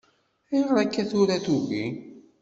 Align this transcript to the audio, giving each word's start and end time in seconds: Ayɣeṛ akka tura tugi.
Ayɣeṛ 0.51 0.77
akka 0.83 1.03
tura 1.09 1.37
tugi. 1.45 1.85